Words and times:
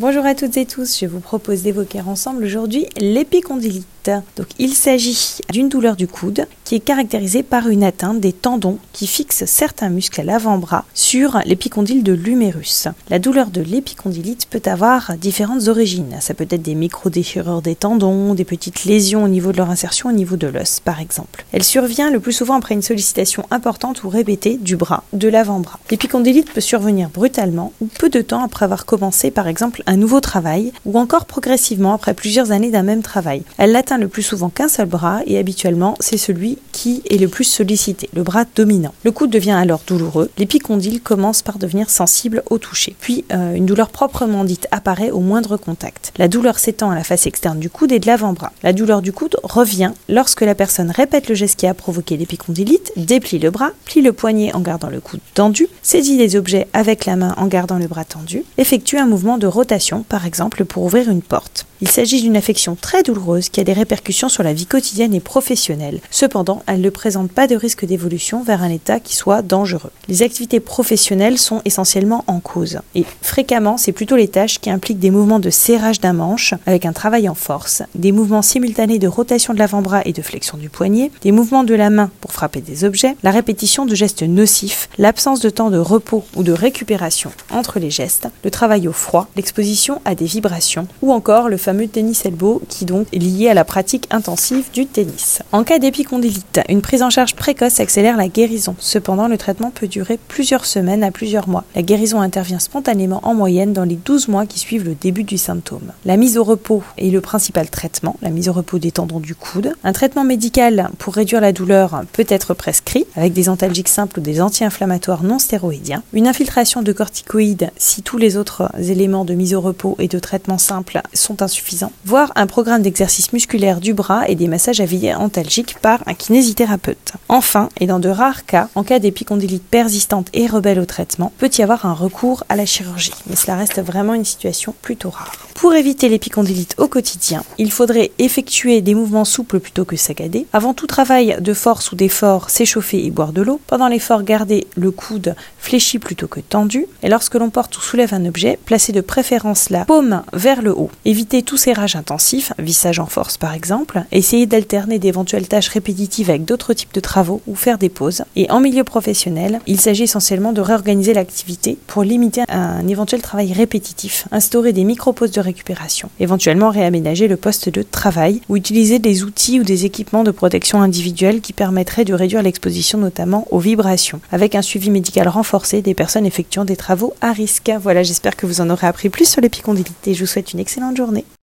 Bonjour 0.00 0.24
à 0.26 0.36
toutes 0.36 0.56
et 0.56 0.64
tous, 0.64 1.00
je 1.00 1.06
vous 1.06 1.18
propose 1.18 1.64
d'évoquer 1.64 2.00
ensemble 2.00 2.44
aujourd'hui 2.44 2.86
l'épicondylite. 2.98 3.97
Donc 4.36 4.46
il 4.58 4.74
s'agit 4.74 5.38
d'une 5.50 5.68
douleur 5.68 5.96
du 5.96 6.06
coude 6.06 6.46
qui 6.64 6.74
est 6.74 6.80
caractérisée 6.80 7.42
par 7.42 7.68
une 7.68 7.84
atteinte 7.84 8.20
des 8.20 8.32
tendons 8.32 8.78
qui 8.92 9.06
fixent 9.06 9.44
certains 9.46 9.88
muscles 9.88 10.20
à 10.20 10.24
l'avant-bras 10.24 10.84
sur 10.94 11.40
l'épicondyle 11.44 12.02
de 12.02 12.12
l'humérus. 12.12 12.88
La 13.08 13.18
douleur 13.18 13.50
de 13.50 13.60
l'épicondylite 13.60 14.46
peut 14.50 14.62
avoir 14.66 15.16
différentes 15.16 15.68
origines. 15.68 16.16
Ça 16.20 16.34
peut 16.34 16.46
être 16.50 16.62
des 16.62 16.74
micro-déchirures 16.74 17.62
des 17.62 17.74
tendons, 17.74 18.34
des 18.34 18.44
petites 18.44 18.84
lésions 18.84 19.24
au 19.24 19.28
niveau 19.28 19.52
de 19.52 19.56
leur 19.56 19.70
insertion 19.70 20.08
au 20.10 20.12
niveau 20.12 20.36
de 20.36 20.46
l'os 20.46 20.80
par 20.80 21.00
exemple. 21.00 21.44
Elle 21.52 21.64
survient 21.64 22.10
le 22.10 22.20
plus 22.20 22.32
souvent 22.32 22.56
après 22.56 22.74
une 22.74 22.82
sollicitation 22.82 23.44
importante 23.50 24.04
ou 24.04 24.08
répétée 24.08 24.58
du 24.58 24.76
bras, 24.76 25.04
de 25.12 25.28
l'avant-bras. 25.28 25.78
L'épicondylite 25.90 26.52
peut 26.52 26.60
survenir 26.60 27.08
brutalement 27.08 27.72
ou 27.80 27.86
peu 27.86 28.08
de 28.08 28.20
temps 28.20 28.44
après 28.44 28.64
avoir 28.64 28.86
commencé 28.86 29.30
par 29.30 29.48
exemple 29.48 29.82
un 29.86 29.96
nouveau 29.96 30.20
travail 30.20 30.72
ou 30.84 30.98
encore 30.98 31.26
progressivement 31.26 31.94
après 31.94 32.14
plusieurs 32.14 32.52
années 32.52 32.70
d'un 32.70 32.82
même 32.82 33.02
travail. 33.02 33.42
Elle 33.56 33.76
atteint 33.76 33.97
le 33.98 34.08
plus 34.08 34.22
souvent 34.22 34.48
qu'un 34.48 34.68
seul 34.68 34.86
bras 34.86 35.20
et 35.26 35.38
habituellement 35.38 35.96
c'est 36.00 36.16
celui 36.16 36.58
qui 36.72 37.02
est 37.10 37.18
le 37.18 37.28
plus 37.28 37.44
sollicité, 37.44 38.08
le 38.14 38.22
bras 38.22 38.44
dominant. 38.54 38.94
Le 39.04 39.12
coude 39.12 39.30
devient 39.30 39.50
alors 39.52 39.82
douloureux, 39.86 40.30
l'épicondyle 40.38 41.00
commence 41.00 41.42
par 41.42 41.58
devenir 41.58 41.90
sensible 41.90 42.42
au 42.50 42.58
toucher. 42.58 42.96
Puis 43.00 43.24
euh, 43.32 43.54
une 43.54 43.66
douleur 43.66 43.90
proprement 43.90 44.44
dite 44.44 44.68
apparaît 44.70 45.10
au 45.10 45.20
moindre 45.20 45.56
contact. 45.56 46.12
La 46.18 46.28
douleur 46.28 46.58
s'étend 46.58 46.90
à 46.90 46.94
la 46.94 47.04
face 47.04 47.26
externe 47.26 47.58
du 47.58 47.70
coude 47.70 47.92
et 47.92 47.98
de 47.98 48.06
l'avant-bras. 48.06 48.52
La 48.62 48.72
douleur 48.72 49.02
du 49.02 49.12
coude 49.12 49.36
revient 49.42 49.92
lorsque 50.08 50.42
la 50.42 50.54
personne 50.54 50.90
répète 50.90 51.28
le 51.28 51.34
geste 51.34 51.58
qui 51.58 51.66
a 51.66 51.74
provoqué 51.74 52.16
l'épicondylite, 52.16 52.92
déplie 52.96 53.38
le 53.38 53.50
bras, 53.50 53.70
plie 53.84 54.02
le 54.02 54.12
poignet 54.12 54.54
en 54.54 54.60
gardant 54.60 54.90
le 54.90 55.00
coude 55.00 55.20
tendu, 55.34 55.68
saisit 55.82 56.16
des 56.16 56.36
objets 56.36 56.68
avec 56.72 57.06
la 57.06 57.16
main 57.16 57.34
en 57.36 57.46
gardant 57.46 57.78
le 57.78 57.86
bras 57.86 58.04
tendu, 58.04 58.44
effectue 58.56 58.98
un 58.98 59.06
mouvement 59.06 59.38
de 59.38 59.46
rotation 59.46 60.04
par 60.08 60.26
exemple 60.26 60.64
pour 60.64 60.84
ouvrir 60.84 61.10
une 61.10 61.22
porte. 61.22 61.66
Il 61.80 61.88
s'agit 61.88 62.20
d'une 62.20 62.36
affection 62.36 62.76
très 62.80 63.04
douloureuse 63.04 63.50
qui 63.50 63.60
a 63.60 63.64
des 63.64 63.72
répercussions 63.72 64.28
sur 64.28 64.42
la 64.42 64.52
vie 64.52 64.66
quotidienne 64.66 65.14
et 65.14 65.20
professionnelle. 65.20 66.00
Cependant, 66.10 66.62
elle 66.66 66.80
ne 66.80 66.90
présente 66.90 67.30
pas 67.30 67.46
de 67.46 67.54
risque 67.54 67.84
d'évolution 67.84 68.42
vers 68.42 68.64
un 68.64 68.70
état 68.70 68.98
qui 68.98 69.14
soit 69.14 69.42
dangereux. 69.42 69.92
Les 70.08 70.22
activités 70.22 70.58
professionnelles 70.58 71.38
sont 71.38 71.62
essentiellement 71.64 72.24
en 72.26 72.40
cause. 72.40 72.80
Et 72.96 73.04
fréquemment, 73.22 73.76
c'est 73.76 73.92
plutôt 73.92 74.16
les 74.16 74.26
tâches 74.26 74.58
qui 74.58 74.70
impliquent 74.70 74.98
des 74.98 75.12
mouvements 75.12 75.38
de 75.38 75.50
serrage 75.50 76.00
d'un 76.00 76.14
manche 76.14 76.52
avec 76.66 76.84
un 76.84 76.92
travail 76.92 77.28
en 77.28 77.36
force, 77.36 77.82
des 77.94 78.10
mouvements 78.10 78.42
simultanés 78.42 78.98
de 78.98 79.06
rotation 79.06 79.54
de 79.54 79.60
l'avant-bras 79.60 80.02
et 80.04 80.12
de 80.12 80.22
flexion 80.22 80.58
du 80.58 80.70
poignet, 80.70 81.12
des 81.22 81.30
mouvements 81.30 81.64
de 81.64 81.74
la 81.74 81.90
main 81.90 82.10
pour 82.20 82.32
frapper 82.32 82.60
des 82.60 82.82
objets, 82.82 83.14
la 83.22 83.30
répétition 83.30 83.86
de 83.86 83.94
gestes 83.94 84.24
nocifs, 84.24 84.88
l'absence 84.98 85.38
de 85.38 85.50
temps 85.50 85.70
de 85.70 85.78
repos 85.78 86.24
ou 86.34 86.42
de 86.42 86.52
récupération 86.52 87.30
entre 87.52 87.78
les 87.78 87.90
gestes, 87.90 88.28
le 88.42 88.50
travail 88.50 88.88
au 88.88 88.92
froid, 88.92 89.28
l'exposition 89.36 90.00
à 90.04 90.16
des 90.16 90.26
vibrations. 90.26 90.88
Ou 91.02 91.12
encore 91.12 91.48
le 91.48 91.56
fameux 91.68 91.86
tennis 91.86 92.24
elbow 92.24 92.62
qui 92.66 92.86
donc 92.86 93.08
est 93.12 93.18
lié 93.18 93.50
à 93.50 93.52
la 93.52 93.62
pratique 93.62 94.06
intensive 94.10 94.70
du 94.72 94.86
tennis. 94.86 95.40
En 95.52 95.64
cas 95.64 95.78
d'épicondylite, 95.78 96.62
une 96.70 96.80
prise 96.80 97.02
en 97.02 97.10
charge 97.10 97.34
précoce 97.34 97.78
accélère 97.78 98.16
la 98.16 98.28
guérison. 98.28 98.74
Cependant, 98.78 99.28
le 99.28 99.36
traitement 99.36 99.70
peut 99.70 99.86
durer 99.86 100.18
plusieurs 100.28 100.64
semaines 100.64 101.04
à 101.04 101.10
plusieurs 101.10 101.46
mois. 101.46 101.64
La 101.74 101.82
guérison 101.82 102.22
intervient 102.22 102.58
spontanément 102.58 103.20
en 103.22 103.34
moyenne 103.34 103.74
dans 103.74 103.84
les 103.84 103.96
12 103.96 104.28
mois 104.28 104.46
qui 104.46 104.58
suivent 104.58 104.86
le 104.86 104.94
début 104.94 105.24
du 105.24 105.36
symptôme. 105.36 105.92
La 106.06 106.16
mise 106.16 106.38
au 106.38 106.42
repos 106.42 106.82
est 106.96 107.10
le 107.10 107.20
principal 107.20 107.68
traitement, 107.68 108.16
la 108.22 108.30
mise 108.30 108.48
au 108.48 108.54
repos 108.54 108.78
des 108.78 108.92
tendons 108.92 109.20
du 109.20 109.34
coude. 109.34 109.74
Un 109.84 109.92
traitement 109.92 110.24
médical 110.24 110.88
pour 110.96 111.12
réduire 111.12 111.42
la 111.42 111.52
douleur 111.52 112.00
peut 112.14 112.24
être 112.30 112.54
prescrit 112.54 113.04
avec 113.14 113.34
des 113.34 113.50
antalgiques 113.50 113.88
simples 113.88 114.20
ou 114.20 114.22
des 114.22 114.40
anti-inflammatoires 114.40 115.22
non 115.22 115.38
stéroïdiens. 115.38 116.02
Une 116.14 116.28
infiltration 116.28 116.80
de 116.80 116.92
corticoïdes 116.94 117.72
si 117.76 118.00
tous 118.00 118.16
les 118.16 118.38
autres 118.38 118.70
éléments 118.80 119.26
de 119.26 119.34
mise 119.34 119.52
au 119.52 119.60
repos 119.60 119.96
et 119.98 120.08
de 120.08 120.18
traitement 120.18 120.56
simple 120.56 121.02
sont 121.12 121.42
insuffisants 121.42 121.57
voire 122.04 122.32
un 122.36 122.46
programme 122.46 122.82
d'exercice 122.82 123.32
musculaire 123.32 123.80
du 123.80 123.94
bras 123.94 124.28
et 124.28 124.34
des 124.34 124.48
massages 124.48 124.82
antalgiques 125.16 125.78
par 125.80 126.02
un 126.06 126.14
kinésithérapeute. 126.14 127.12
Enfin, 127.28 127.68
et 127.78 127.86
dans 127.86 127.98
de 127.98 128.08
rares 128.08 128.46
cas, 128.46 128.68
en 128.74 128.82
cas 128.82 128.98
d'épicondylite 128.98 129.64
persistante 129.64 130.28
et 130.32 130.46
rebelle 130.46 130.80
au 130.80 130.86
traitement, 130.86 131.32
peut 131.38 131.50
y 131.56 131.62
avoir 131.62 131.86
un 131.86 131.94
recours 131.94 132.44
à 132.48 132.56
la 132.56 132.66
chirurgie, 132.66 133.12
mais 133.28 133.36
cela 133.36 133.56
reste 133.56 133.80
vraiment 133.80 134.14
une 134.14 134.24
situation 134.24 134.74
plutôt 134.82 135.10
rare. 135.10 135.32
Pour 135.54 135.74
éviter 135.74 136.08
l'épicondylite 136.08 136.76
au 136.78 136.86
quotidien, 136.86 137.42
il 137.58 137.72
faudrait 137.72 138.12
effectuer 138.20 138.80
des 138.80 138.94
mouvements 138.94 139.24
souples 139.24 139.58
plutôt 139.58 139.84
que 139.84 139.96
saccadés. 139.96 140.46
Avant 140.52 140.72
tout 140.72 140.86
travail 140.86 141.36
de 141.40 141.52
force 141.52 141.90
ou 141.90 141.96
d'effort, 141.96 142.48
s'échauffer 142.48 143.04
et 143.04 143.10
boire 143.10 143.32
de 143.32 143.42
l'eau. 143.42 143.60
Pendant 143.66 143.88
l'effort, 143.88 144.22
garder 144.22 144.68
le 144.76 144.92
coude 144.92 145.34
fléchi 145.58 145.98
plutôt 145.98 146.28
que 146.28 146.38
tendu. 146.38 146.86
Et 147.02 147.08
lorsque 147.08 147.34
l'on 147.34 147.50
porte 147.50 147.76
ou 147.76 147.80
soulève 147.80 148.14
un 148.14 148.24
objet, 148.26 148.56
placer 148.66 148.92
de 148.92 149.00
préférence 149.00 149.70
la 149.70 149.84
paume 149.84 150.22
vers 150.32 150.62
le 150.62 150.70
haut. 150.70 150.90
Éviter 151.04 151.42
tout 151.48 151.56
serrage 151.56 151.96
intensif, 151.96 152.52
vissage 152.58 153.00
en 153.00 153.06
force 153.06 153.38
par 153.38 153.54
exemple. 153.54 154.02
Essayer 154.12 154.44
d'alterner 154.44 154.98
d'éventuelles 154.98 155.48
tâches 155.48 155.70
répétitives 155.70 156.28
avec 156.28 156.44
d'autres 156.44 156.74
types 156.74 156.92
de 156.92 157.00
travaux 157.00 157.40
ou 157.46 157.54
faire 157.54 157.78
des 157.78 157.88
pauses. 157.88 158.24
Et 158.36 158.50
en 158.50 158.60
milieu 158.60 158.84
professionnel, 158.84 159.58
il 159.66 159.80
s'agit 159.80 160.02
essentiellement 160.02 160.52
de 160.52 160.60
réorganiser 160.60 161.14
l'activité 161.14 161.78
pour 161.86 162.02
limiter 162.02 162.42
un 162.50 162.86
éventuel 162.86 163.22
travail 163.22 163.54
répétitif. 163.54 164.28
Instaurer 164.30 164.74
des 164.74 164.84
micro-pauses 164.84 165.30
de 165.30 165.40
récupération. 165.40 166.10
Éventuellement 166.20 166.68
réaménager 166.68 167.28
le 167.28 167.38
poste 167.38 167.70
de 167.70 167.80
travail 167.82 168.42
ou 168.50 168.58
utiliser 168.58 168.98
des 168.98 169.24
outils 169.24 169.58
ou 169.58 169.62
des 169.62 169.86
équipements 169.86 170.24
de 170.24 170.32
protection 170.32 170.82
individuelle 170.82 171.40
qui 171.40 171.54
permettraient 171.54 172.04
de 172.04 172.12
réduire 172.12 172.42
l'exposition 172.42 172.98
notamment 172.98 173.48
aux 173.50 173.58
vibrations. 173.58 174.20
Avec 174.32 174.54
un 174.54 174.60
suivi 174.60 174.90
médical 174.90 175.26
renforcé 175.28 175.80
des 175.80 175.94
personnes 175.94 176.26
effectuant 176.26 176.66
des 176.66 176.76
travaux 176.76 177.14
à 177.22 177.32
risque. 177.32 177.72
Voilà, 177.80 178.02
j'espère 178.02 178.36
que 178.36 178.44
vous 178.44 178.60
en 178.60 178.68
aurez 178.68 178.86
appris 178.86 179.08
plus 179.08 179.26
sur 179.26 179.40
l'épicondylite 179.40 180.06
et 180.06 180.12
je 180.12 180.20
vous 180.20 180.26
souhaite 180.26 180.52
une 180.52 180.60
excellente 180.60 180.98
journée. 180.98 181.24